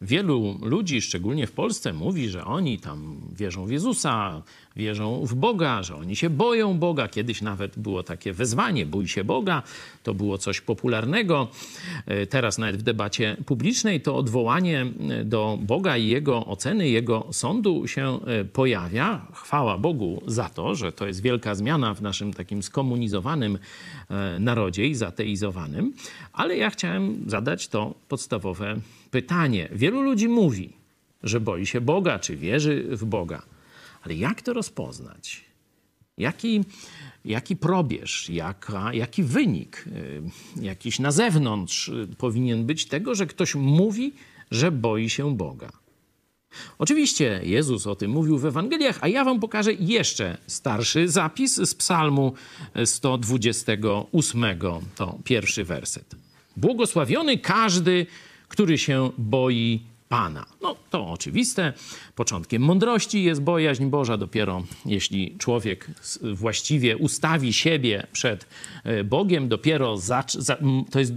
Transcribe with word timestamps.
Wielu 0.00 0.58
ludzi, 0.62 1.00
szczególnie 1.00 1.46
w 1.46 1.52
Polsce, 1.52 1.92
mówi, 1.92 2.28
że 2.28 2.44
oni 2.44 2.78
tam 2.78 3.20
wierzą 3.32 3.66
w 3.66 3.70
Jezusa, 3.70 4.42
wierzą 4.76 5.26
w 5.26 5.34
Boga, 5.34 5.82
że 5.82 5.96
oni 5.96 6.16
się 6.16 6.30
boją 6.30 6.78
Boga. 6.78 7.08
Kiedyś 7.08 7.42
nawet 7.42 7.78
było 7.78 8.02
takie 8.02 8.32
wezwanie: 8.32 8.86
bój 8.86 9.08
się 9.08 9.24
Boga. 9.24 9.62
To 10.02 10.14
było 10.14 10.38
coś 10.38 10.60
popularnego. 10.60 11.48
E, 12.06 12.26
Teraz, 12.26 12.58
nawet 12.58 12.76
w 12.76 12.82
debacie 12.82 13.36
publicznej, 13.46 14.00
to 14.00 14.16
odwołanie 14.16 14.86
e, 15.10 15.24
do 15.24 15.58
Boga 15.62 15.96
i 15.96 16.06
jego 16.06 16.46
oceny, 16.46 16.88
jego 16.88 17.26
sądu 17.30 17.86
się 17.86 18.20
e, 18.26 18.44
pojawia. 18.44 19.26
Chwała 19.32 19.78
Bogu 19.78 20.22
za 20.26 20.48
to, 20.48 20.74
że 20.74 20.92
to 20.92 21.06
jest 21.06 21.22
wielka 21.22 21.54
zmiana 21.54 21.94
w 21.94 22.02
naszym 22.02 22.32
takim 22.32 22.62
skomunizowanym 22.62 23.58
narodzie 24.40 24.86
i 24.86 24.94
zateizowanym. 24.94 25.92
Ale 26.32 26.56
ja 26.56 26.70
chciałem 26.70 27.24
zadać 27.26 27.68
to 27.68 27.94
podstawowe 28.08 28.80
pytanie. 29.10 29.68
Ludzi 29.90 30.28
mówi, 30.28 30.72
że 31.22 31.40
boi 31.40 31.66
się 31.66 31.80
Boga, 31.80 32.18
czy 32.18 32.36
wierzy 32.36 32.84
w 32.90 33.04
Boga. 33.04 33.42
Ale 34.02 34.14
jak 34.14 34.42
to 34.42 34.52
rozpoznać? 34.52 35.44
Jaki, 36.18 36.64
jaki 37.24 37.56
probierz, 37.56 38.28
jaka, 38.28 38.94
jaki 38.94 39.22
wynik, 39.22 39.84
y, 39.86 40.22
jakiś 40.62 40.98
na 40.98 41.10
zewnątrz 41.10 41.88
y, 41.88 42.08
powinien 42.18 42.66
być 42.66 42.86
tego, 42.86 43.14
że 43.14 43.26
ktoś 43.26 43.54
mówi, 43.54 44.12
że 44.50 44.72
boi 44.72 45.10
się 45.10 45.36
Boga? 45.36 45.68
Oczywiście 46.78 47.40
Jezus 47.44 47.86
o 47.86 47.96
tym 47.96 48.10
mówił 48.10 48.38
w 48.38 48.46
Ewangeliach, 48.46 48.98
a 49.00 49.08
ja 49.08 49.24
wam 49.24 49.40
pokażę 49.40 49.72
jeszcze 49.72 50.38
starszy 50.46 51.08
zapis 51.08 51.54
z 51.56 51.74
Psalmu 51.74 52.32
128, 52.84 54.44
to 54.96 55.18
pierwszy 55.24 55.64
werset. 55.64 56.14
Błogosławiony 56.56 57.38
każdy, 57.38 58.06
który 58.48 58.78
się 58.78 59.10
boi 59.18 59.80
Pana. 60.08 60.46
No 60.62 60.76
to 60.90 61.06
oczywiste. 61.06 61.72
Początkiem 62.14 62.62
mądrości 62.62 63.24
jest 63.24 63.42
bojaźń 63.42 63.86
Boża. 63.86 64.16
Dopiero 64.16 64.64
jeśli 64.86 65.36
człowiek 65.38 65.90
właściwie 66.34 66.96
ustawi 66.96 67.52
siebie 67.52 68.06
przed 68.12 68.46
e, 68.84 69.04
Bogiem, 69.04 69.48
dopiero 69.48 69.96
to 70.90 70.98
jest 70.98 71.12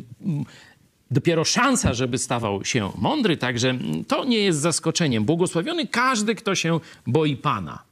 dopiero 1.12 1.46
szansa, 1.46 1.94
żeby 1.94 2.18
stawał 2.18 2.66
się 2.66 2.92
mądry. 2.98 3.38
Także 3.38 3.78
to 4.08 4.26
nie 4.26 4.38
jest 4.38 4.60
zaskoczeniem. 4.60 5.26
Błogosławiony 5.26 5.88
każdy, 5.88 6.36
kto 6.36 6.56
się 6.56 6.80
boi 7.08 7.38
Pana. 7.38 7.84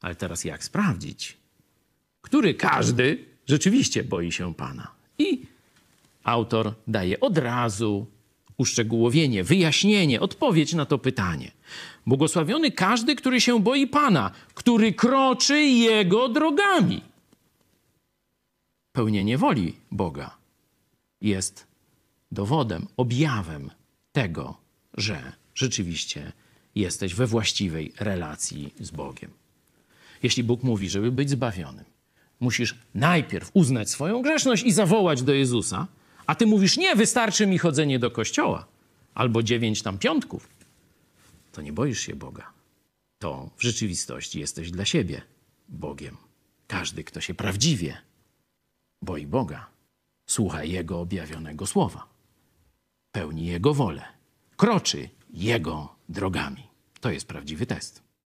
Ale 0.00 0.14
teraz 0.14 0.44
jak 0.44 0.64
sprawdzić? 0.64 1.36
Który 2.20 2.54
każdy 2.54 3.24
rzeczywiście 3.46 4.04
boi 4.04 4.32
się 4.32 4.54
Pana? 4.54 4.90
I 5.18 5.42
autor 6.24 6.74
daje 6.86 7.20
od 7.20 7.38
razu 7.38 8.06
uszczegółowienie, 8.60 9.44
wyjaśnienie, 9.44 10.20
odpowiedź 10.20 10.74
na 10.74 10.86
to 10.86 10.98
pytanie. 10.98 11.52
Błogosławiony 12.06 12.70
każdy, 12.70 13.16
który 13.16 13.40
się 13.40 13.60
boi 13.60 13.86
Pana, 13.86 14.30
który 14.54 14.92
kroczy 14.92 15.62
Jego 15.62 16.28
drogami. 16.28 17.02
Pełnienie 18.92 19.38
woli 19.38 19.76
Boga 19.90 20.36
jest 21.20 21.66
dowodem, 22.32 22.86
objawem 22.96 23.70
tego, 24.12 24.56
że 24.96 25.32
rzeczywiście 25.54 26.32
jesteś 26.74 27.14
we 27.14 27.26
właściwej 27.26 27.92
relacji 27.98 28.74
z 28.80 28.90
Bogiem. 28.90 29.30
Jeśli 30.22 30.44
Bóg 30.44 30.62
mówi, 30.62 30.90
żeby 30.90 31.12
być 31.12 31.30
zbawionym, 31.30 31.84
musisz 32.40 32.74
najpierw 32.94 33.50
uznać 33.54 33.90
swoją 33.90 34.22
grzeszność 34.22 34.62
i 34.62 34.72
zawołać 34.72 35.22
do 35.22 35.32
Jezusa, 35.32 35.86
a 36.26 36.34
ty 36.34 36.46
mówisz, 36.46 36.76
nie, 36.76 36.96
wystarczy 36.96 37.46
mi 37.46 37.58
chodzenie 37.58 37.98
do 37.98 38.10
kościoła 38.10 38.66
albo 39.14 39.42
dziewięć 39.42 39.82
tam 39.82 39.98
piątków, 39.98 40.48
to 41.52 41.62
nie 41.62 41.72
boisz 41.72 42.00
się 42.00 42.16
Boga. 42.16 42.52
To 43.18 43.50
w 43.56 43.62
rzeczywistości 43.62 44.40
jesteś 44.40 44.70
dla 44.70 44.84
siebie 44.84 45.22
Bogiem. 45.68 46.16
Każdy, 46.66 47.04
kto 47.04 47.20
się 47.20 47.34
prawdziwie 47.34 47.96
boi 49.02 49.26
Boga, 49.26 49.66
słucha 50.26 50.64
Jego 50.64 51.00
objawionego 51.00 51.66
słowa, 51.66 52.08
pełni 53.12 53.46
Jego 53.46 53.74
wolę, 53.74 54.02
kroczy 54.56 55.08
Jego 55.30 55.96
drogami. 56.08 56.66
To 57.00 57.10
jest 57.10 57.28
prawdziwy 57.28 57.66
test. 57.66 58.09